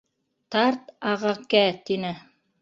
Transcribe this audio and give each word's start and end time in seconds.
—Тарт, 0.55 0.89
ағакә,— 1.11 1.63
тине. 1.91 2.13